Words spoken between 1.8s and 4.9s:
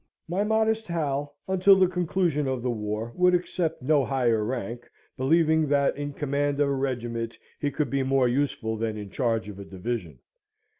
conclusion of the war, would accept no higher rank,